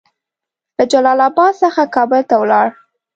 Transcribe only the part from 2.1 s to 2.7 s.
ته ولاړ.